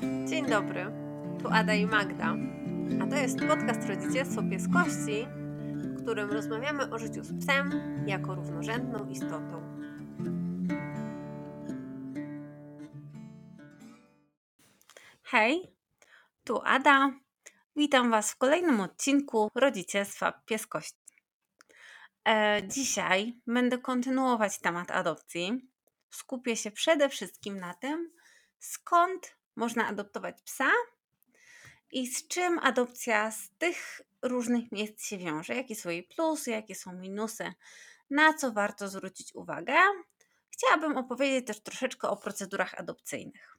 [0.00, 0.86] Dzień dobry,
[1.42, 2.36] tu Ada i Magda,
[3.02, 5.26] a to jest podcast Rodzicielstwo Pieskości,
[5.74, 7.70] w którym rozmawiamy o życiu z psem
[8.06, 9.78] jako równorzędną istotą.
[15.22, 15.76] Hej,
[16.44, 17.12] tu Ada.
[17.76, 20.98] Witam Was w kolejnym odcinku Rodzicielstwa Pieskości.
[22.28, 25.70] E, dzisiaj będę kontynuować temat adopcji.
[26.10, 28.12] Skupię się przede wszystkim na tym,
[28.58, 30.70] skąd można adoptować psa
[31.92, 36.74] i z czym adopcja z tych różnych miejsc się wiąże, jakie są jej plusy, jakie
[36.74, 37.52] są minusy,
[38.10, 39.74] na co warto zwrócić uwagę.
[40.50, 43.58] Chciałabym opowiedzieć też troszeczkę o procedurach adopcyjnych.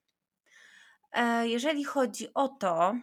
[1.12, 2.96] E, jeżeli chodzi o to,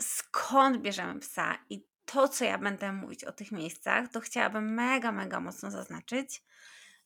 [0.00, 5.12] skąd bierzemy psa i to, co ja będę mówić o tych miejscach, to chciałabym mega,
[5.12, 6.42] mega mocno zaznaczyć,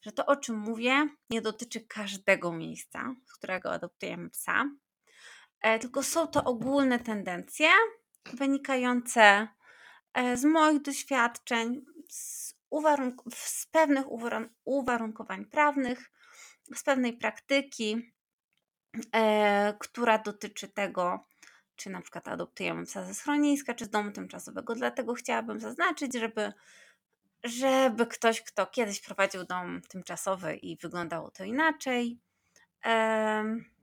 [0.03, 4.65] że to, o czym mówię, nie dotyczy każdego miejsca, z którego adoptujemy psa,
[5.61, 7.69] e, tylko są to ogólne tendencje
[8.33, 9.49] wynikające
[10.15, 14.05] e, z moich doświadczeń, z, uwarunk- z pewnych
[14.65, 16.10] uwarunkowań prawnych,
[16.75, 18.13] z pewnej praktyki,
[19.15, 21.27] e, która dotyczy tego,
[21.77, 24.75] czy na przykład adoptujemy psa ze schroniska, czy z domu tymczasowego.
[24.75, 26.53] Dlatego chciałabym zaznaczyć, żeby
[27.45, 32.18] żeby ktoś, kto kiedyś prowadził dom tymczasowy i wyglądało to inaczej,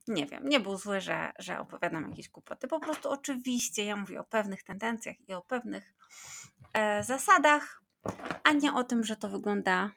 [0.08, 2.68] nie wiem, nie był zły, że, że opowiadam jakieś kłopoty.
[2.68, 5.94] Po prostu oczywiście ja mówię o pewnych tendencjach i o pewnych
[6.74, 7.82] e, zasadach,
[8.44, 9.92] a nie o tym, że to wygląda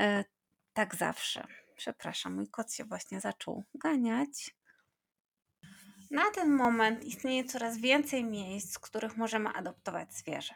[0.00, 0.24] e,
[0.72, 1.46] tak zawsze.
[1.76, 4.56] Przepraszam, mój kot się właśnie zaczął ganiać.
[6.10, 10.54] Na ten moment istnieje coraz więcej miejsc, w których możemy adoptować zwierzę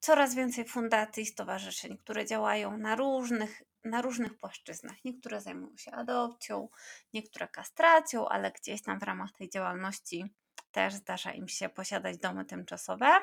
[0.00, 5.04] coraz więcej fundacji i stowarzyszeń, które działają na różnych, na różnych płaszczyznach.
[5.04, 6.68] Niektóre zajmują się adopcją,
[7.12, 10.24] niektóre kastracją, ale gdzieś tam w ramach tej działalności
[10.72, 13.20] też zdarza im się posiadać domy tymczasowe.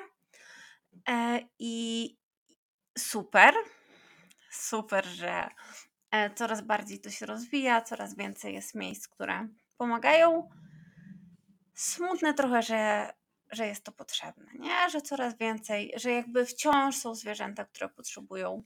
[1.09, 2.15] E, I
[2.97, 3.53] super,
[4.51, 5.47] super, że
[6.11, 9.47] e, coraz bardziej to się rozwija, coraz więcej jest miejsc, które
[9.77, 10.49] pomagają.
[11.73, 13.09] Smutne trochę, że
[13.55, 14.89] że jest to potrzebne, nie?
[14.89, 18.63] Że coraz więcej, że jakby wciąż są zwierzęta, które potrzebują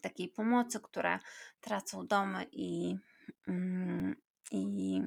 [0.00, 1.18] takiej pomocy, które
[1.60, 2.96] tracą domy i,
[3.48, 4.16] mm,
[4.50, 5.00] i,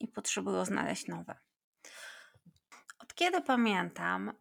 [0.00, 1.34] i potrzebują znaleźć nowe.
[2.98, 4.32] Od kiedy pamiętam,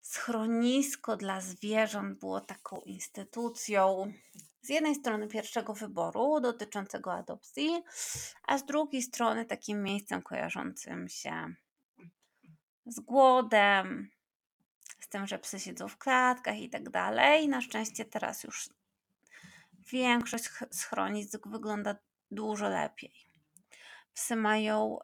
[0.00, 4.12] schronisko dla zwierząt było taką instytucją
[4.60, 7.82] z jednej strony pierwszego wyboru dotyczącego adopcji,
[8.46, 11.54] a z drugiej strony takim miejscem kojarzącym się
[12.88, 14.10] z głodem,
[15.00, 17.48] z tym, że psy siedzą w klatkach i tak dalej.
[17.48, 18.70] Na szczęście teraz już
[19.92, 21.96] większość schronisk wygląda
[22.30, 23.12] dużo lepiej.
[24.14, 24.98] Psy mają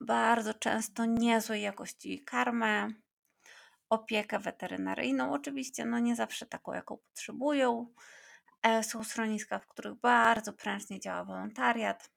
[0.00, 2.88] bardzo często niezłej jakości karmę,
[3.88, 7.94] opiekę weterynaryjną, oczywiście no nie zawsze taką, jaką potrzebują.
[8.62, 12.10] E, są schroniska, w których bardzo prężnie działa wolontariat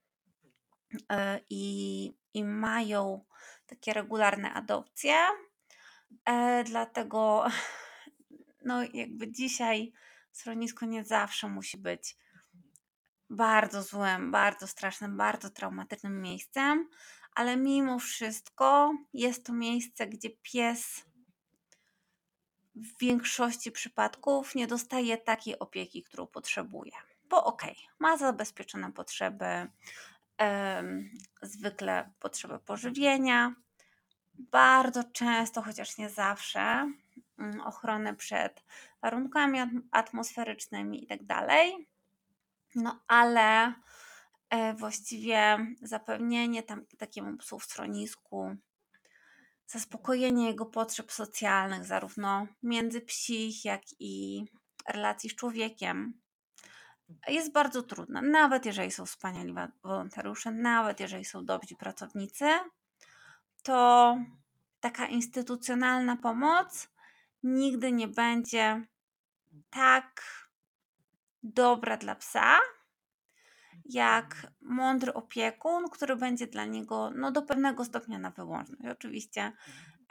[1.12, 3.26] e, i, i mają
[3.66, 5.16] takie regularne adopcje.
[6.26, 7.46] E, dlatego
[8.66, 9.94] no jakby dzisiaj
[10.32, 12.18] schronisko nie zawsze musi być
[13.30, 16.90] bardzo złym, bardzo strasznym, bardzo traumatycznym miejscem,
[17.32, 21.06] ale mimo wszystko jest to miejsce, gdzie pies
[22.76, 26.92] w większości przypadków nie dostaje takiej opieki, którą potrzebuje.
[27.30, 29.68] Bo okej, okay, ma zabezpieczone potrzeby,
[31.42, 33.56] zwykle potrzeby pożywienia,
[34.34, 36.92] bardzo często, chociaż nie zawsze,
[37.40, 38.64] mm, ochronę przed
[39.02, 39.60] warunkami
[39.92, 41.20] atmosferycznymi i tak.
[42.76, 43.74] No ale
[44.50, 48.56] e, właściwie zapewnienie tam, takiemu psu w schronisku,
[49.68, 54.46] zaspokojenie jego potrzeb socjalnych, zarówno między psich, jak i
[54.88, 56.22] relacji z człowiekiem,
[57.28, 58.22] jest bardzo trudna.
[58.22, 59.54] Nawet jeżeli są wspaniali
[59.84, 62.46] wolontariusze, nawet jeżeli są dobrzy pracownicy,
[63.64, 64.18] to
[64.80, 66.90] taka instytucjonalna pomoc
[67.44, 68.86] nigdy nie będzie
[69.70, 70.24] tak
[71.44, 72.58] dobra dla psa,
[73.86, 78.86] jak mądry opiekun, który będzie dla niego no, do pewnego stopnia na wyłączność.
[78.92, 79.52] Oczywiście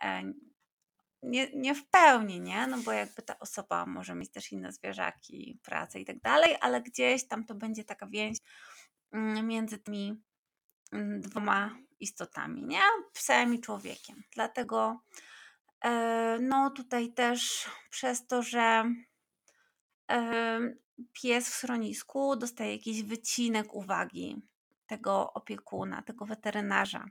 [0.03, 0.23] e,
[1.25, 2.67] nie, nie w pełni, nie?
[2.67, 6.83] No bo jakby ta osoba może mieć też inne zwierzaki, pracę i tak dalej, ale
[6.83, 8.39] gdzieś tam to będzie taka więź
[9.13, 10.23] mm, między tymi
[10.93, 12.83] mm, dwoma istotami, nie?
[13.13, 14.23] Psem i człowiekiem.
[14.35, 15.01] Dlatego
[15.85, 18.85] e, no tutaj też przez to, że
[20.11, 20.61] e,
[21.13, 24.43] pies w schronisku dostaje jakiś wycinek uwagi
[24.87, 27.05] tego opiekuna, tego weterynarza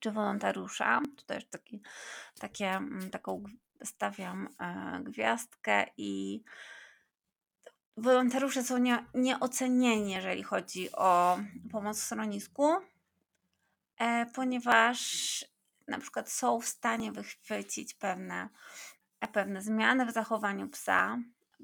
[0.00, 1.00] czy wolontariusza.
[1.16, 1.82] Tu też taki,
[2.38, 3.44] takie, mm, taką
[3.84, 6.42] stawiam e, gwiazdkę i
[7.96, 11.38] wolontariusze są nie, nieocenieni, jeżeli chodzi o
[11.72, 12.68] pomoc w schronisku,
[13.98, 15.00] e, ponieważ
[15.88, 18.48] na przykład są w stanie wychwycić pewne,
[19.32, 21.18] pewne zmiany w zachowaniu psa,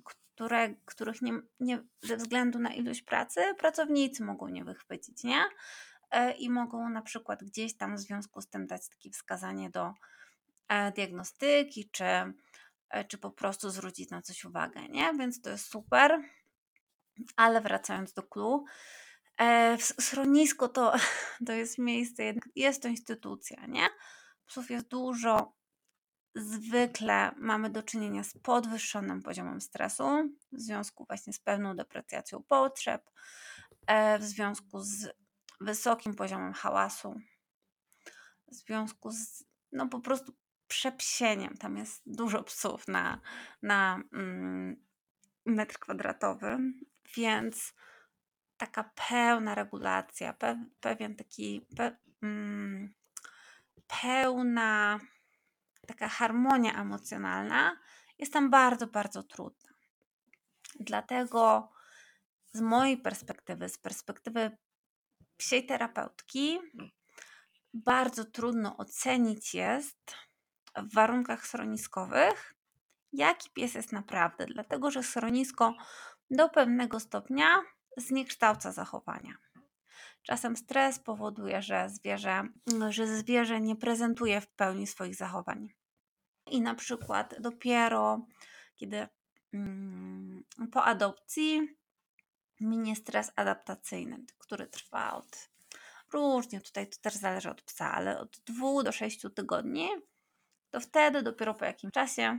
[0.05, 5.45] które, których nie, nie, ze względu na ilość pracy pracownicy mogą nie wychwycić, nie?
[6.17, 9.95] E, I mogą na przykład gdzieś tam w związku z tym dać takie wskazanie do
[10.69, 12.05] e, diagnostyki, czy,
[12.91, 15.15] e, czy po prostu zwrócić na coś uwagę, nie?
[15.19, 16.23] Więc to jest super.
[17.37, 18.65] Ale wracając do clue,
[19.81, 20.93] schronisko to,
[21.47, 22.23] to jest miejsce,
[22.55, 23.87] jest to instytucja, nie?
[24.47, 25.53] Psów jest dużo,
[26.35, 30.05] zwykle mamy do czynienia z podwyższonym poziomem stresu
[30.53, 33.11] w związku właśnie z pewną deprecjacją potrzeb,
[34.19, 35.09] w związku z
[35.61, 37.21] wysokim poziomem hałasu,
[38.49, 40.33] w związku z no po prostu
[40.69, 41.57] przepsieniem.
[41.57, 43.21] Tam jest dużo psów na,
[43.63, 44.87] na mm,
[45.47, 46.59] metr kwadratowy,
[47.17, 47.75] więc
[48.57, 52.95] taka pełna regulacja, pe, pewien taki pe, mm,
[54.03, 55.01] pełna
[55.87, 57.77] taka harmonia emocjonalna
[58.19, 59.69] jest tam bardzo, bardzo trudna.
[60.81, 61.73] Dlatego
[62.53, 64.57] z mojej perspektywy, z perspektywy
[65.37, 66.59] psiej terapeutki,
[67.75, 70.15] bardzo trudno ocenić jest
[70.77, 72.55] w warunkach schroniskowych,
[73.13, 75.75] jaki pies jest naprawdę, dlatego że schronisko
[76.31, 77.63] do pewnego stopnia
[77.97, 79.35] zniekształca zachowania.
[80.23, 82.43] Czasem stres powoduje, że zwierzę,
[82.89, 85.69] że zwierzę nie prezentuje w pełni swoich zachowań.
[86.47, 88.27] I na przykład dopiero
[88.77, 89.09] kiedy
[89.53, 91.77] mm, po adopcji
[92.61, 95.49] minie stres adaptacyjny, który trwa od
[96.13, 99.89] różnie, tutaj to też zależy od psa, ale od 2 do 6 tygodni,
[100.71, 102.39] to wtedy dopiero po jakimś czasie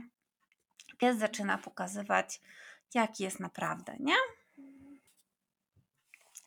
[0.98, 2.40] pies zaczyna pokazywać,
[2.94, 4.14] jaki jest naprawdę, nie?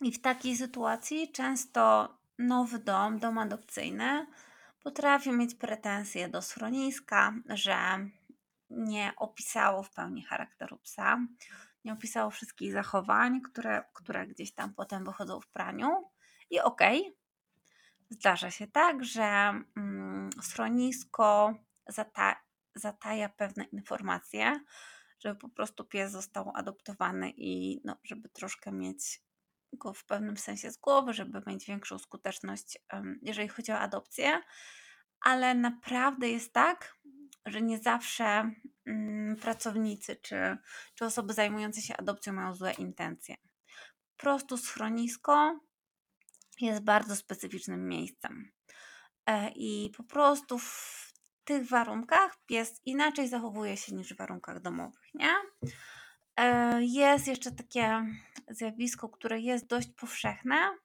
[0.02, 4.28] I w takiej sytuacji często nowy dom, dom adopcyjny,
[4.84, 7.78] potrafi mieć pretensje do schroniska, że
[8.70, 11.20] nie opisało w pełni charakteru psa,
[11.86, 15.90] nie opisało wszystkich zachowań, które, które gdzieś tam potem wychodzą w praniu.
[16.50, 17.14] I okej, okay,
[18.10, 19.24] zdarza się tak, że
[19.78, 21.54] mm, schronisko
[21.88, 22.36] zata,
[22.76, 24.60] zataja pewne informacje,
[25.20, 29.22] żeby po prostu pies został adoptowany i no, żeby troszkę mieć
[29.74, 32.78] go w pewnym sensie z głowy, żeby mieć większą skuteczność,
[33.22, 34.42] jeżeli chodzi o adopcję,
[35.22, 36.98] ale naprawdę jest tak,
[37.46, 38.52] że nie zawsze
[38.86, 40.58] mm, pracownicy czy,
[40.96, 43.36] czy osoby zajmujące się adopcją mają złe intencje.
[44.18, 45.60] Po prostu schronisko
[46.62, 48.52] jest bardzo specyficznym miejscem.
[49.26, 55.14] E, I po prostu w tych warunkach pies inaczej zachowuje się niż w warunkach domowych,
[55.14, 55.36] nie?
[56.38, 58.06] E, jest jeszcze takie
[58.48, 60.78] zjawisko, które jest dość powszechne,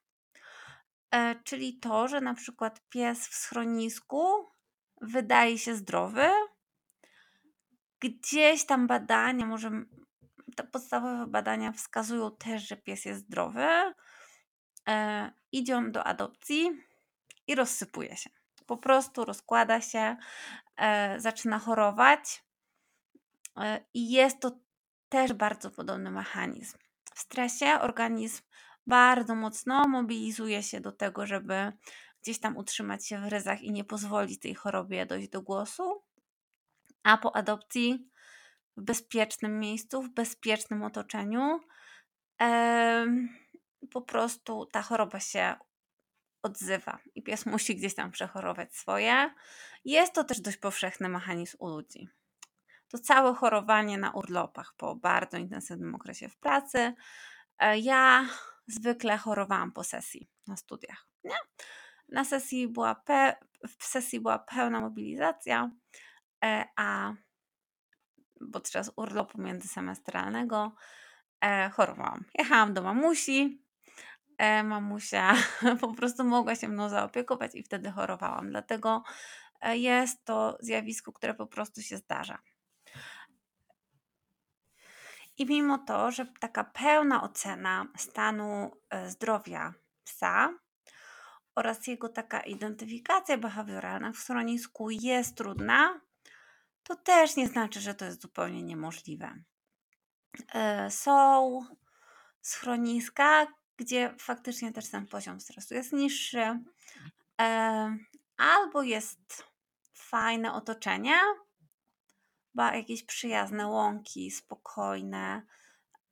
[1.11, 4.47] e, czyli to, że na przykład pies w schronisku
[5.00, 6.28] wydaje się zdrowy.
[8.00, 9.70] Gdzieś tam badania, może
[10.56, 13.66] te podstawowe badania wskazują też, że pies jest zdrowy.
[14.88, 16.70] E, idzie on do adopcji
[17.46, 18.31] i rozsypuje się.
[18.67, 20.17] Po prostu rozkłada się,
[21.17, 22.44] zaczyna chorować.
[23.94, 24.58] I jest to
[25.08, 26.79] też bardzo podobny mechanizm.
[27.15, 28.43] W stresie organizm
[28.86, 31.72] bardzo mocno mobilizuje się do tego, żeby
[32.27, 36.03] gdzieś tam utrzymać się w ryzach i nie pozwolić tej chorobie dojść do głosu.
[37.03, 38.11] A po adopcji
[38.77, 41.61] w bezpiecznym miejscu, w bezpiecznym otoczeniu,
[43.91, 45.55] po prostu ta choroba się
[46.43, 49.31] odzywa i pies musi gdzieś tam przechorować swoje.
[49.85, 52.09] Jest to też dość powszechny mechanizm u ludzi
[52.89, 56.95] to całe chorowanie na urlopach po bardzo intensywnym okresie w pracy.
[57.59, 58.29] E, ja
[58.67, 61.09] zwykle chorowałam po sesji na studiach.
[61.25, 61.37] Nie?
[62.08, 63.36] Na sesji była pe-
[63.79, 65.70] w sesji była pełna mobilizacja,
[66.44, 67.15] e, a
[68.53, 70.72] podczas urlopu międzysemestralnego
[71.41, 72.25] e, chorowałam.
[72.39, 73.67] Jechałam do mamusi,
[74.65, 75.34] mamusia
[75.81, 78.51] po prostu mogła się mną zaopiekować i wtedy chorowałam.
[78.51, 79.03] Dlatego
[79.72, 82.39] jest to zjawisko, które po prostu się zdarza.
[85.39, 90.55] I mimo to, że taka pełna ocena stanu e, zdrowia psa
[91.56, 96.01] oraz jego taka identyfikacja behawioralna w schronisku jest trudna,
[96.82, 99.43] to też nie znaczy, że to jest zupełnie niemożliwe.
[100.55, 101.60] E, są
[102.43, 103.46] schroniska,
[103.77, 106.60] gdzie faktycznie też ten poziom stresu jest niższy,
[107.41, 107.96] e,
[108.36, 109.44] albo jest
[109.94, 111.19] fajne otoczenie,
[112.55, 115.43] ba jakieś przyjazne łąki, spokojne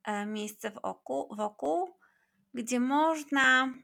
[0.04, 1.98] e, miejsce wokół, wokół,
[2.54, 3.74] gdzie można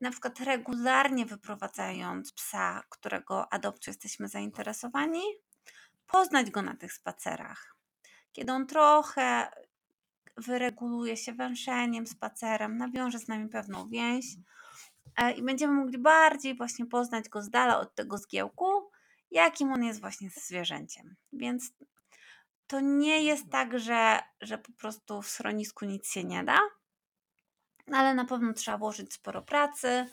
[0.00, 5.22] na przykład regularnie wyprowadzając psa, którego adopcją jesteśmy zainteresowani,
[6.06, 7.76] poznać go na tych spacerach.
[8.32, 9.50] Kiedy on trochę
[10.36, 14.26] wyreguluje się węszeniem, spacerem, nawiąże z nami pewną więź
[15.16, 18.90] e, i będziemy mogli bardziej właśnie poznać go z dala od tego zgiełku,
[19.30, 21.16] jakim on jest właśnie ze zwierzęciem.
[21.32, 21.72] Więc
[22.66, 26.58] to nie jest tak, że, że po prostu w schronisku nic się nie da,
[27.92, 30.06] ale na pewno trzeba włożyć sporo pracy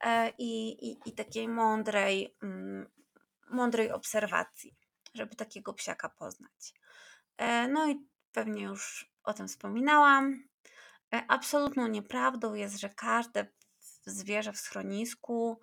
[0.00, 2.90] e, i, i, i takiej mądrej, mm,
[3.50, 4.76] mądrej obserwacji,
[5.14, 6.74] żeby takiego psiaka poznać.
[7.36, 10.44] E, no i pewnie już o tym wspominałam.
[11.14, 13.46] E, absolutną nieprawdą jest, że każde
[14.06, 15.60] zwierzę w schronisku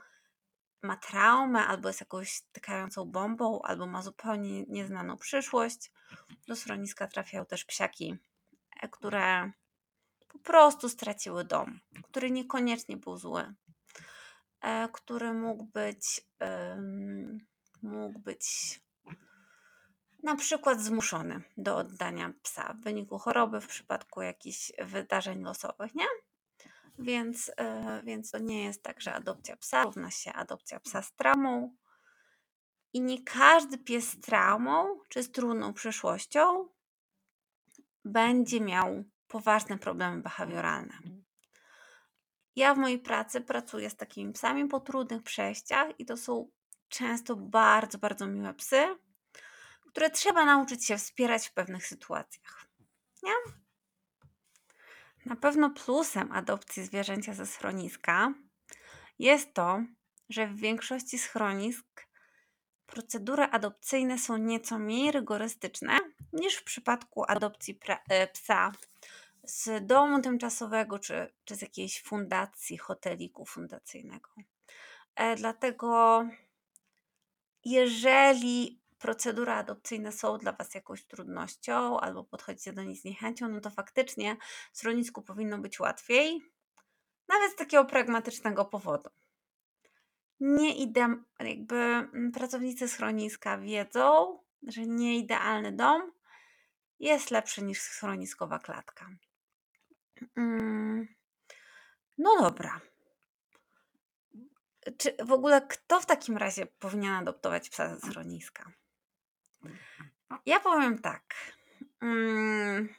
[0.83, 5.91] ma traumę, albo jest jakąś tykającą bombą, albo ma zupełnie nieznaną przyszłość.
[6.47, 8.17] Do schroniska trafiają też psiaki,
[8.91, 9.51] które
[10.33, 13.53] po prostu straciły dom, który niekoniecznie był zły,
[14.62, 16.21] e, który mógł być,
[17.81, 18.79] mógł być
[20.24, 26.05] na przykład zmuszony do oddania psa w wyniku choroby, w przypadku jakichś wydarzeń losowych, nie?
[27.00, 31.15] Więc, e, więc to nie jest tak, że adopcja psa równa się adopcja psa z
[31.15, 31.75] traumą.
[32.93, 36.69] I nie każdy pies z traumą czy z trudną przyszłością
[38.05, 40.93] będzie miał poważne problemy behawioralne.
[42.55, 46.50] Ja w mojej pracy pracuję z takimi psami po trudnych przejściach i to są
[46.89, 48.95] często bardzo, bardzo miłe psy,
[49.89, 52.67] które trzeba nauczyć się wspierać w pewnych sytuacjach.
[53.24, 53.33] Nie?
[55.25, 58.33] Na pewno plusem adopcji zwierzęcia ze schroniska
[59.19, 59.83] jest to,
[60.29, 62.08] że w większości schronisk
[62.91, 66.00] procedury adopcyjne są nieco mniej rygorystyczne
[66.34, 68.72] niż w przypadku adopcji e, psa
[69.43, 74.29] z domu tymczasowego czy, czy z jakiejś fundacji, hoteliku fundacyjnego.
[75.15, 76.24] E, dlatego,
[77.65, 83.62] jeżeli procedury adopcyjne są dla Was jakąś trudnością albo podchodzicie do nich z niechęcią, no
[83.62, 84.38] to faktycznie
[84.74, 86.41] w schronisku powinno być łatwiej,
[87.27, 89.10] nawet z takiego pragmatycznego powodu.
[90.39, 96.12] Nie ide, jakby mm, pracownicy schroniska wiedzą, że nieidealny dom
[97.00, 99.10] jest lepszy niż schroniskowa klatka.
[100.36, 101.08] Mm,
[102.17, 102.81] no dobra.
[104.98, 108.72] Czy w ogóle kto w takim razie powinien adoptować psa ze schroniska?
[110.46, 111.36] Ja powiem tak.
[112.01, 112.89] Mm,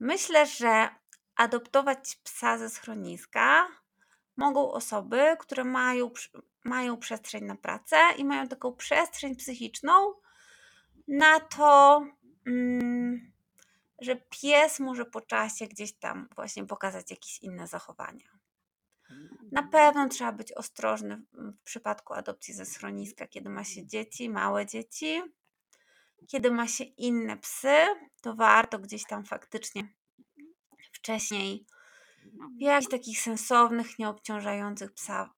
[0.00, 0.88] myślę, że
[1.36, 3.68] adoptować psa ze schroniska
[4.36, 6.10] mogą osoby, które mają,
[6.64, 9.92] mają przestrzeń na pracę i mają taką przestrzeń psychiczną
[11.08, 12.02] na to,
[12.46, 13.32] mm,
[14.00, 18.40] że pies może po czasie gdzieś tam właśnie pokazać jakieś inne zachowania.
[19.52, 24.66] Na pewno trzeba być ostrożny w przypadku adopcji ze schroniska, kiedy ma się dzieci, małe
[24.66, 25.22] dzieci.
[26.28, 27.86] Kiedy ma się inne psy,
[28.22, 29.88] to warto gdzieś tam faktycznie
[30.92, 31.66] wcześniej
[32.58, 35.30] jakichś takich sensownych, nieobciążających psa,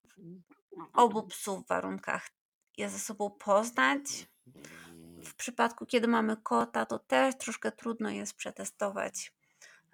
[0.92, 2.28] obu psów warunkach
[2.76, 4.26] je ze sobą poznać,
[5.24, 9.32] w przypadku, kiedy mamy kota, to też troszkę trudno jest przetestować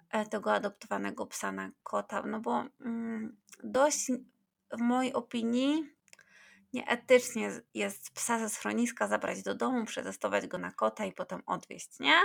[0.09, 4.11] e, tego adoptowanego psa na kota, no bo mm, dość
[4.71, 5.95] w mojej opinii
[6.73, 11.99] nieetycznie jest psa ze schroniska zabrać do domu, przetestować go na kota i potem odwieźć,
[11.99, 12.19] nie?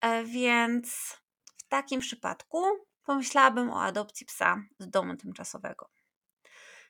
[0.00, 1.16] E, więc
[1.56, 2.64] w takim przypadku
[3.10, 5.90] pomyślałabym o adopcji psa z domu tymczasowego.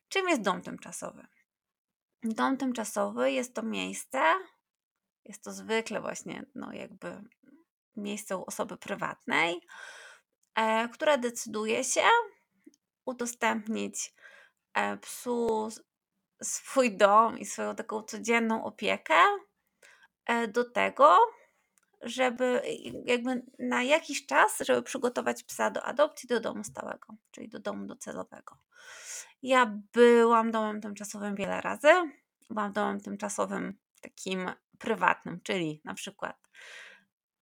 [0.08, 1.26] Czym jest dom tymczasowy?
[2.22, 4.22] Dom tymczasowy jest to miejsce,
[5.24, 7.22] jest to zwykle właśnie no jakby
[7.96, 9.60] miejsce u osoby prywatnej,
[10.54, 12.08] e, która decyduje się
[13.04, 14.14] udostępnić
[14.74, 15.68] e, psu
[16.42, 19.24] swój dom i swoją taką codzienną opiekę
[20.26, 21.18] e, do tego,
[22.02, 22.62] żeby
[23.04, 27.86] jakby na jakiś czas, żeby przygotować psa do adopcji do domu stałego, czyli do domu
[27.86, 28.56] docelowego.
[29.42, 31.88] Ja byłam domem tymczasowym wiele razy.
[32.50, 36.48] Byłam domem tymczasowym takim prywatnym, czyli na przykład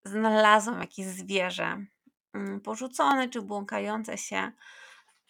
[0.05, 1.85] znalazłam jakieś zwierzę
[2.33, 4.51] mm, porzucone czy błąkające się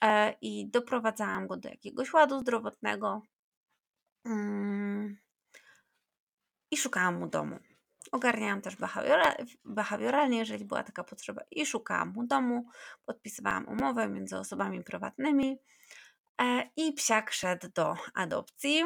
[0.01, 3.21] e, i doprowadzałam go do jakiegoś ładu zdrowotnego
[4.25, 5.17] mm,
[6.71, 7.59] i szukałam mu domu.
[8.11, 9.35] Ogarniałam też behawiora,
[9.65, 12.65] behawioralnie, jeżeli była taka potrzeba, i szukałam mu domu,
[13.05, 15.57] podpisywałam umowę między osobami prywatnymi
[16.41, 18.83] e, i psiak szedł do adopcji.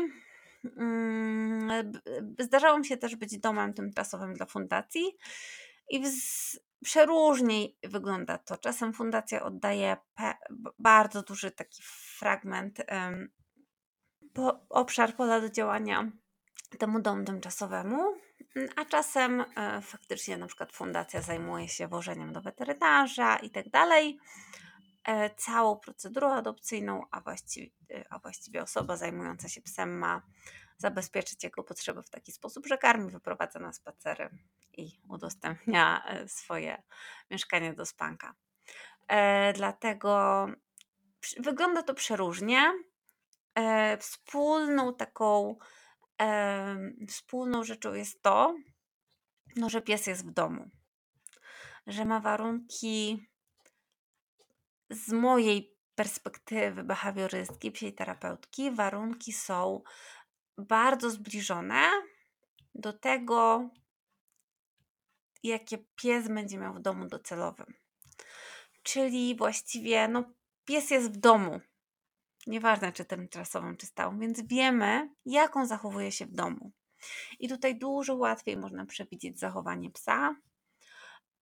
[0.77, 1.91] Mm,
[2.39, 5.17] zdarzało mi się też być domem tymczasowym dla fundacji
[5.89, 6.03] i
[6.83, 8.57] przeróżnie wygląda to.
[8.57, 9.97] Czasem fundacja oddaje
[10.79, 11.83] bardzo duży taki
[12.17, 12.81] fragment,
[14.69, 16.11] obszar pola do działania
[16.79, 18.13] temu domu tymczasowemu,
[18.75, 24.19] a czasem e, faktycznie na przykład fundacja zajmuje się wożeniem do weterynarza i tak dalej,
[25.03, 27.69] e, całą procedurą adopcyjną, a właściwie,
[28.09, 30.21] a właściwie osoba zajmująca się psem ma
[30.77, 34.29] zabezpieczyć jego potrzeby w taki sposób, że karmi, wyprowadza na spacery
[34.77, 36.83] i udostępnia e, swoje
[37.31, 38.33] mieszkanie do spanka.
[39.53, 40.47] Dlatego
[41.39, 42.73] wygląda to przeróżnie.
[43.99, 45.55] Wspólną taką
[47.07, 48.55] wspólną rzeczą jest to,
[49.55, 50.69] no, że pies jest w domu,
[51.87, 53.27] że ma warunki
[54.89, 59.81] z mojej perspektywy behawiorystki, psiej terapeutki, warunki są
[60.57, 61.89] bardzo zbliżone
[62.75, 63.69] do tego,
[65.43, 67.73] jakie pies będzie miał w domu docelowym.
[68.83, 70.23] Czyli właściwie, no,
[70.65, 71.59] pies jest w domu,
[72.47, 76.71] nieważne czy tymczasowym, czy stałym, więc wiemy, jaką zachowuje się w domu.
[77.39, 80.35] I tutaj dużo łatwiej można przewidzieć zachowanie psa,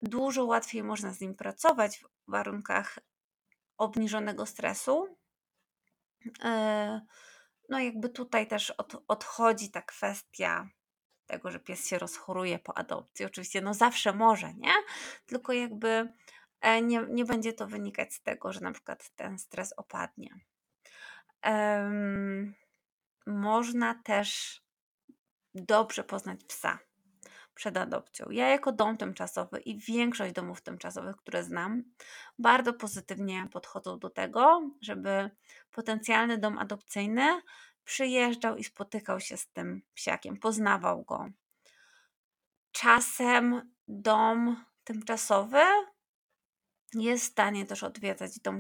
[0.01, 3.00] dużo łatwiej można z nim pracować w warunkach
[3.77, 5.17] obniżonego stresu.
[6.43, 7.01] E,
[7.70, 10.70] no, jakby tutaj też od, odchodzi ta kwestia
[11.25, 13.25] tego, że pies się rozchoruje po adopcji.
[13.25, 14.74] Oczywiście, no zawsze może, nie?
[15.25, 16.13] Tylko jakby
[16.62, 20.39] e, nie, nie będzie to wynikać z tego, że na przykład ten stres opadnie.
[21.45, 22.55] Um,
[23.27, 24.62] można też
[25.55, 26.79] dobrze poznać psa
[27.55, 28.29] przed adopcją.
[28.29, 31.83] Ja jako dom tymczasowy i większość domów tymczasowych, które znam,
[32.39, 35.29] bardzo pozytywnie podchodzą do tego, żeby
[35.71, 37.41] potencjalny dom adopcyjny
[37.83, 41.30] przyjeżdżał i spotykał się z tym psiakiem, poznawał go.
[42.71, 45.62] Czasem dom tymczasowy
[46.93, 48.60] jest w stanie też odwiedzać dom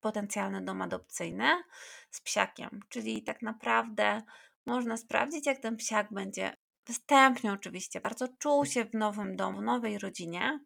[0.00, 1.62] potencjalny dom adopcyjny
[2.10, 2.80] z psiakiem.
[2.88, 4.22] Czyli tak naprawdę
[4.66, 9.62] można sprawdzić, jak ten psiak będzie wstępnie oczywiście bardzo czuł się w nowym domu, w
[9.62, 10.60] nowej rodzinie.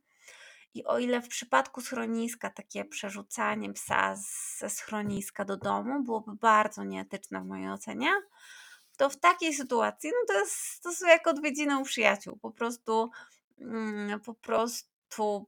[0.74, 4.16] I o ile w przypadku schroniska takie przerzucanie psa
[4.58, 8.10] ze schroniska do domu byłoby bardzo nieetyczne w mojej ocenie,
[8.96, 12.36] to w takiej sytuacji no to, jest, to są jak odwiedziny u przyjaciół.
[12.36, 13.10] Po prostu,
[13.58, 15.46] mm, po prostu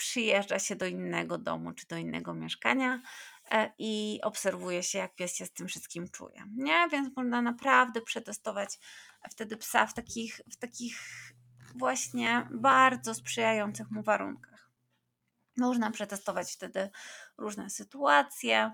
[0.00, 3.02] przyjeżdża się do innego domu czy do innego mieszkania
[3.50, 6.44] e, i obserwuje się, jak pies się z tym wszystkim czuje.
[6.56, 6.88] Nie?
[6.92, 8.78] Więc można naprawdę przetestować
[9.30, 10.98] wtedy psa w takich, w takich
[11.74, 14.70] właśnie bardzo sprzyjających mu warunkach.
[15.56, 16.90] Można przetestować wtedy
[17.38, 18.72] różne sytuacje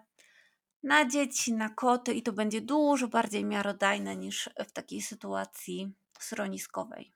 [0.82, 7.15] na dzieci, na koty i to będzie dużo bardziej miarodajne niż w takiej sytuacji schroniskowej.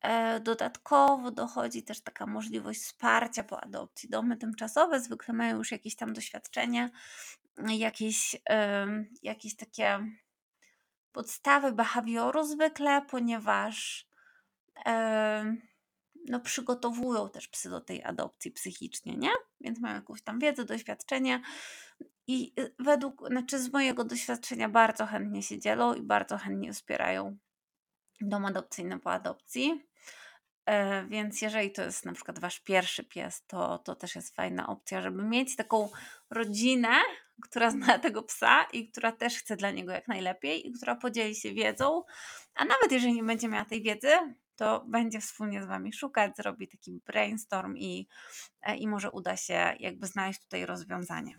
[0.00, 4.08] E, dodatkowo dochodzi też taka możliwość wsparcia po adopcji.
[4.08, 6.90] Domy tymczasowe zwykle mają już jakieś tam doświadczenie,
[7.68, 8.36] jakieś,
[9.22, 10.06] jakieś takie
[11.12, 14.06] podstawy behawioru zwykle, ponieważ
[16.28, 19.30] no, przygotowują też psy do tej adopcji psychicznie, nie?
[19.60, 21.42] Więc mają jakąś tam wiedzę, doświadczenie
[22.26, 27.36] i y, według, znaczy z mojego doświadczenia bardzo chętnie się dzielą i bardzo chętnie wspierają
[28.20, 29.86] dom adopcyjny po adopcji.
[30.66, 34.66] E, więc jeżeli to jest na przykład wasz pierwszy pies, to, to też jest fajna
[34.66, 35.88] opcja, żeby mieć taką
[36.30, 36.94] rodzinę,
[37.42, 41.34] która zna tego psa i która też chce dla niego jak najlepiej i która podzieli
[41.34, 42.02] się wiedzą.
[42.54, 44.10] A nawet jeżeli nie będzie miała tej wiedzy,
[44.56, 48.08] to będzie wspólnie z wami szukać, zrobi taki brainstorm i,
[48.62, 51.38] e, i może uda się jakby znaleźć tutaj rozwiązanie.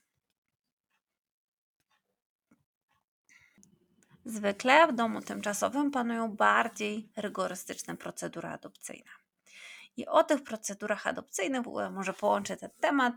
[4.28, 9.12] Zwykle w domu tymczasowym panują bardziej rygorystyczne procedury adopcyjne.
[9.98, 13.13] I o tych procedurach adopcyjnych w ogóle może połączę ten temat,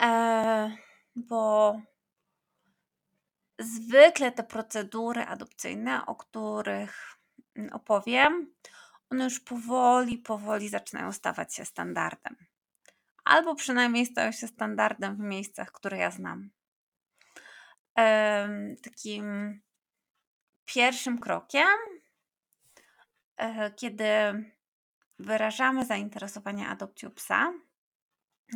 [0.00, 0.76] e,
[1.16, 1.80] bo
[3.58, 7.18] zwykle te procedury adopcyjne, o których
[7.72, 8.54] opowiem,
[9.10, 12.36] one już powoli, powoli zaczynają stawać się standardem.
[13.24, 16.50] Albo przynajmniej stają się standardem w miejscach, które ja znam.
[18.82, 19.60] Takim
[20.74, 21.78] pierwszym krokiem,
[23.36, 24.04] e, kiedy
[25.18, 27.52] wyrażamy zainteresowanie adopcją psa,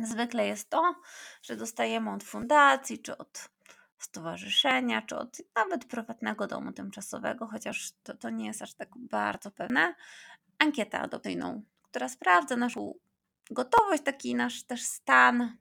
[0.03, 0.95] zwykle jest to,
[1.41, 3.49] że dostajemy od fundacji, czy od
[3.97, 9.51] stowarzyszenia, czy od nawet prywatnego domu tymczasowego, chociaż to, to nie jest aż tak bardzo
[9.51, 9.95] pewne,
[10.59, 12.93] ankietę adopcyjną, która sprawdza naszą
[13.51, 15.57] gotowość, taki nasz też stan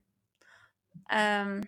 [1.10, 1.60] em,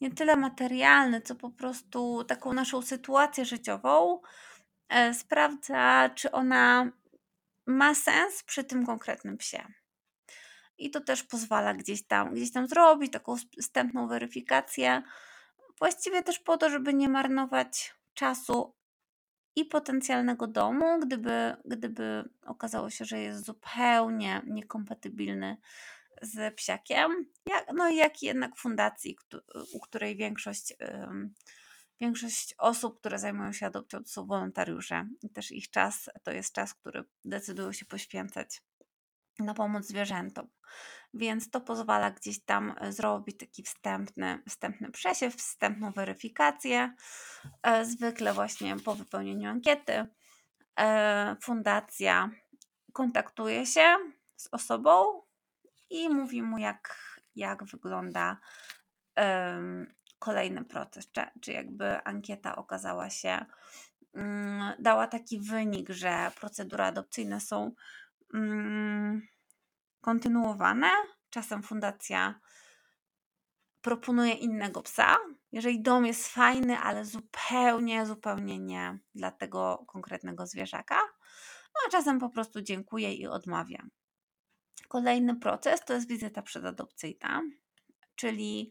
[0.00, 4.20] nie tyle materialny, co po prostu taką naszą sytuację życiową.
[4.88, 6.90] E, sprawdza, czy ona
[7.66, 9.66] ma sens przy tym konkretnym psie.
[10.78, 15.02] I to też pozwala gdzieś tam, gdzieś tam zrobić taką wstępną weryfikację.
[15.78, 18.74] Właściwie też po to, żeby nie marnować czasu
[19.56, 25.56] i potencjalnego domu, gdyby, gdyby okazało się, że jest zupełnie niekompatybilny
[26.22, 27.10] z psiakiem,
[27.46, 29.16] jak, no jak jednak fundacji,
[29.72, 30.74] u której większość,
[32.00, 36.52] większość osób, które zajmują się adopcją, to są wolontariusze i też ich czas to jest
[36.52, 38.62] czas, który decydują się poświęcać
[39.38, 40.48] na pomoc zwierzętom.
[41.14, 46.94] Więc to pozwala gdzieś tam e, zrobić taki wstępny, wstępny przesiew, wstępną weryfikację.
[47.62, 50.06] E, zwykle właśnie po wypełnieniu ankiety
[50.80, 52.30] e, fundacja
[52.92, 53.96] kontaktuje się
[54.36, 55.22] z osobą
[55.90, 56.96] i mówi mu, jak,
[57.34, 58.38] jak wygląda
[60.18, 63.44] kolejny proces, czy, czy jakby ankieta okazała się,
[64.14, 67.72] mm, dała taki wynik, że procedury adopcyjne są
[68.34, 69.22] mm,
[70.00, 70.90] kontynuowane.
[71.30, 72.40] Czasem fundacja
[73.80, 75.16] proponuje innego psa,
[75.52, 80.96] jeżeli dom jest fajny, ale zupełnie, zupełnie nie dla tego konkretnego zwierzaka.
[81.74, 83.82] No a czasem po prostu dziękuję i odmawia.
[84.88, 87.42] Kolejny proces to jest wizyta przedadopcyjna,
[88.16, 88.70] czyli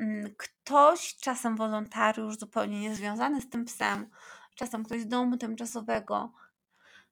[0.00, 4.10] mm, ktoś, czasem wolontariusz zupełnie niezwiązany z tym psem,
[4.54, 6.32] czasem ktoś z domu tymczasowego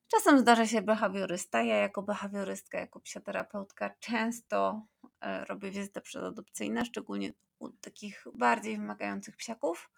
[0.09, 1.63] Czasem zdarza się behawiorysta.
[1.63, 4.87] Ja jako behawiorystka, jako psioterapeutka często
[5.21, 9.91] e, robię wizyty przedadopcyjne, szczególnie u takich bardziej wymagających psiaków.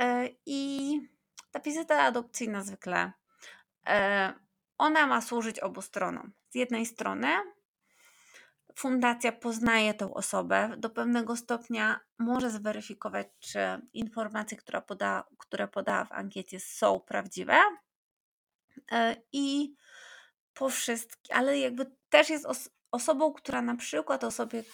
[0.00, 1.00] E, I
[1.50, 3.12] ta wizyta adopcyjna zwykle
[3.86, 4.34] e,
[4.78, 6.32] ona ma służyć obu stronom.
[6.50, 7.28] Z jednej strony
[8.76, 13.58] fundacja poznaje tą osobę, do pewnego stopnia może zweryfikować, czy
[13.92, 17.58] informacje, które, poda, które podała w ankiecie są prawdziwe,
[18.92, 19.74] E, i
[20.54, 24.64] po wszystkim, ale jakby też jest os osobą, która na przykład osobie,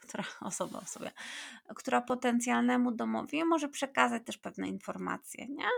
[0.00, 1.10] która osoba osobie,
[1.76, 5.68] która potencjalnemu domowi może przekazać też pewne informacje, nie?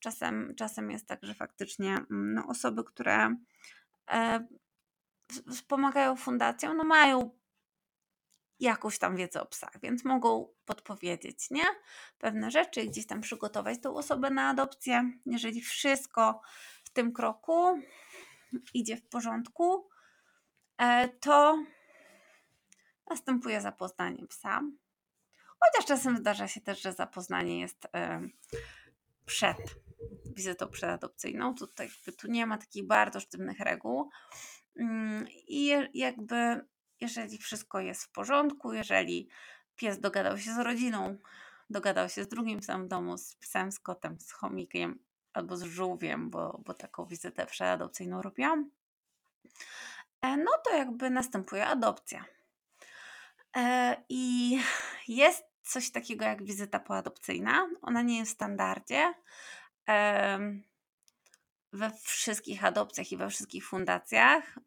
[0.00, 3.36] Czasem, czasem jest tak, że faktycznie mm, no, osoby, które
[4.10, 4.46] e,
[5.52, 7.40] wspomagają fundacją, no mają
[8.60, 11.64] jakąś tam wiedzę o psach, więc mogą podpowiedzieć, nie?
[12.18, 15.12] Pewne rzeczy, gdzieś tam przygotować tą osobę na adopcję.
[15.26, 16.40] Jeżeli wszystko
[16.84, 17.80] w tym kroku
[18.74, 19.88] idzie w porządku,
[20.78, 21.64] e, to
[23.10, 24.60] następuje zapoznanie psa.
[25.60, 28.20] Chociaż czasem zdarza się też, że zapoznanie jest e,
[29.26, 29.56] przed
[30.36, 31.54] wizytą przedadopcyjną.
[31.54, 34.10] Tutaj tu nie ma takich bardzo sztywnych reguł.
[34.76, 36.60] Mm, I jakby
[37.00, 39.28] jeżeli wszystko jest w porządku, jeżeli
[39.76, 41.18] pies dogadał się z rodziną,
[41.70, 44.98] dogadał się z drugim psem w domu, z psem, z kotem, z chomikiem
[45.32, 48.70] albo z żółwiem, bo, bo taką wizytę przedadopcyjną robiłam,
[50.22, 52.24] e, no to jakby następuje adopcja.
[53.56, 54.58] E, I
[55.08, 57.68] jest coś takiego jak wizyta poadopcyjna.
[57.82, 59.14] Ona nie jest w standardzie.
[61.72, 64.58] We wszystkich adopcjach i we wszystkich fundacjach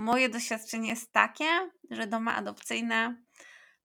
[0.00, 3.16] moje doświadczenie jest takie, że domy adopcyjne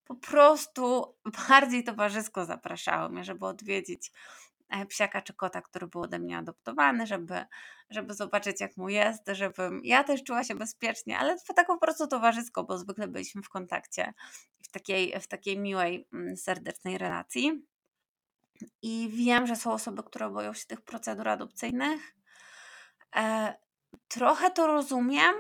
[0.06, 1.16] po prostu
[1.50, 4.12] bardziej towarzysko zapraszały mnie, żeby odwiedzić
[4.70, 7.46] e, psiaka czy kota, który był ode mnie adoptowany, żeby,
[7.90, 12.08] żeby zobaczyć jak mu jest, żebym ja też czuła się bezpiecznie, ale tak po prostu
[12.08, 14.14] towarzysko, bo zwykle byliśmy w kontakcie
[14.64, 17.66] w takiej, w takiej miłej, mm, serdecznej relacji.
[18.82, 22.16] I wiem, że są osoby, które boją się tych procedur adopcyjnych.
[23.16, 23.56] E,
[24.08, 25.36] trochę to rozumiem,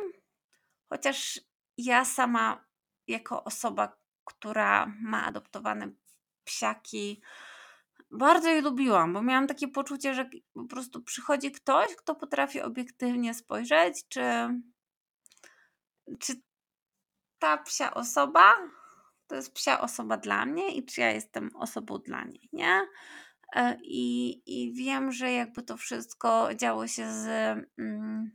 [0.89, 1.39] Chociaż
[1.77, 2.65] ja sama,
[3.07, 5.91] jako osoba, która ma adoptowane
[6.43, 7.21] psiaki,
[8.11, 13.33] bardzo je lubiłam, bo miałam takie poczucie, że po prostu przychodzi ktoś, kto potrafi obiektywnie
[13.33, 14.21] spojrzeć, czy,
[16.19, 16.41] czy
[17.39, 18.53] ta psia osoba
[19.27, 22.81] to jest psia osoba dla mnie i czy ja jestem osobą dla niej, nie?
[23.55, 27.27] E, I, i wiem, że jakby to wszystko działo się z
[27.77, 28.31] mm,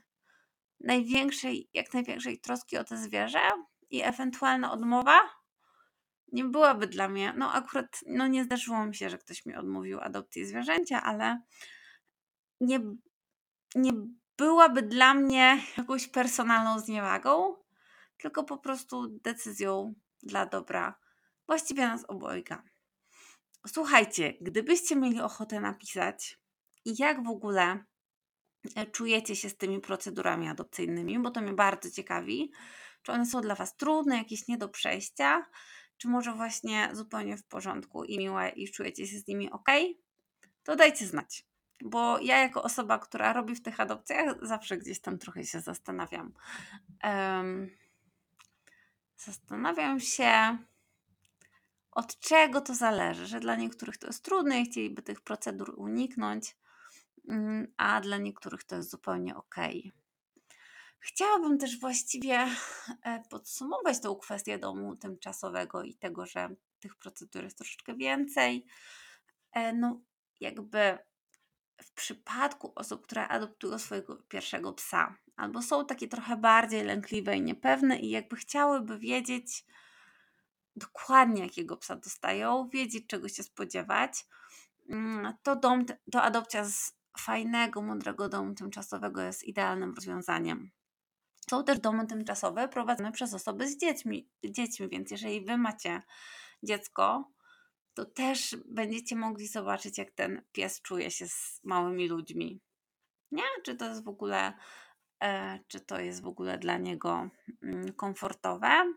[0.81, 3.49] największej, jak największej troski o to zwierzę
[3.91, 5.21] i ewentualna odmowa
[6.33, 10.01] nie byłaby dla mnie, no akurat no nie zdarzyło mi się, że ktoś mi odmówił
[10.01, 11.41] adopcji zwierzęcia, ale
[12.61, 12.81] nie,
[13.75, 13.93] nie
[14.39, 17.57] byłaby dla mnie jakąś personalną zniewagą,
[18.17, 20.95] tylko po prostu decyzją dla dobra
[21.47, 22.63] właściwie nas obojga.
[23.67, 26.39] Słuchajcie, gdybyście mieli ochotę napisać,
[26.85, 27.85] jak w ogóle
[28.77, 32.53] e, czujecie się z tymi procedurami adopcyjnymi, bo to mnie bardzo ciekawi.
[33.03, 35.47] Czy one są dla Was trudne, jakieś nie do przejścia,
[35.97, 39.69] czy może właśnie zupełnie w porządku i miłe i czujecie się z nimi ok?
[40.63, 41.47] To dajcie znać.
[41.85, 46.33] Bo ja, jako osoba, która robi w tych adopcjach, zawsze gdzieś tam trochę się zastanawiam.
[47.05, 47.71] Um,
[49.25, 50.59] zastanawiam się,
[51.91, 56.57] od czego to zależy, że dla niektórych to jest trudne i chcieliby tych procedur uniknąć,
[57.29, 59.57] mm, a dla niektórych to jest zupełnie ok.
[61.01, 62.49] Chciałabym też właściwie
[63.03, 66.49] e, podsumować tą kwestię domu tymczasowego i tego, że
[66.81, 68.67] tych procedur jest troszeczkę więcej.
[69.53, 70.01] E, no,
[70.41, 70.99] jakby
[72.01, 77.99] przypadku osób, które adoptują swojego pierwszego psa, albo są takie trochę bardziej lękliwe i niepewne,
[77.99, 79.65] i jakby chciałyby wiedzieć
[80.77, 84.27] dokładnie, jakiego psa dostają, wiedzieć, czego się spodziewać,
[84.89, 90.71] mm, to dom, to adopcja z fajnego, mądrego domu tymczasowego jest idealnym rozwiązaniem.
[91.51, 96.03] Są też domy tymczasowe prowadzone przez osoby z dziećmi, dziećmi, więc jeżeli wy macie
[96.63, 97.31] dziecko,
[97.95, 102.61] to też będziecie mogli zobaczyć, jak ten pies czuje się z małymi ludźmi.
[103.33, 103.43] Nie?
[103.65, 104.53] Czy to jest w ogóle,
[105.23, 107.31] e, czy to jest w ogóle dla niego
[107.63, 108.95] mm, komfortowe.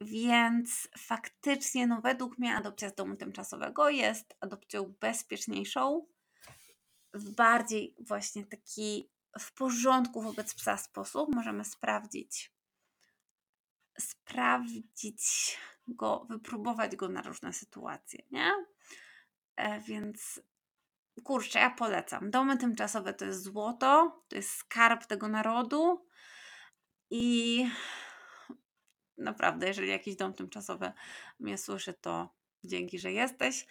[0.00, 6.06] Więc faktycznie, no według mnie adopcja z domu tymczasowego jest adopcją bezpieczniejszą,
[7.14, 12.52] w bardziej właśnie taki w porządku wobec psa sposób możemy sprawdzić,
[13.98, 15.58] sprawdzić
[15.94, 18.52] go, wypróbować go na różne sytuacje, nie?
[19.56, 20.42] E, więc
[21.24, 22.30] kurczę, ja polecam.
[22.30, 26.06] Domy tymczasowe to jest złoto, to jest skarb tego narodu
[27.10, 27.66] i
[29.18, 30.92] naprawdę, jeżeli jakiś dom tymczasowy
[31.38, 33.66] mnie słyszy, to dzięki, że jesteś,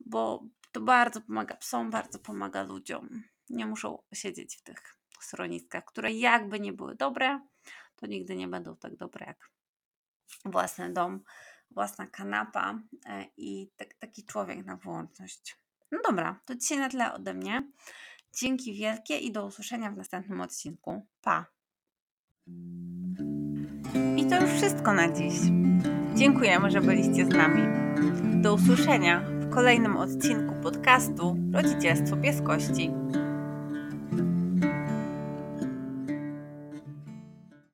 [0.00, 3.22] bo to bardzo pomaga psom, bardzo pomaga ludziom.
[3.50, 7.40] Nie muszą siedzieć w tych schroniskach, które jakby nie były dobre,
[7.96, 9.50] to nigdy nie będą tak dobre jak
[10.44, 11.24] własny dom,
[11.74, 15.58] własna kanapa e, i tak, taki człowiek na wyłączność.
[15.92, 17.62] No dobra, to dzisiaj na tyle ode mnie.
[18.36, 21.06] Dzięki wielkie i do usłyszenia w następnym odcinku.
[21.20, 21.46] Pa!
[24.16, 25.34] I to już wszystko na dziś.
[26.14, 27.62] Dziękujemy, że byliście z nami.
[28.42, 32.90] Do usłyszenia w kolejnym odcinku podcastu Rodzicielstwo Pieskości.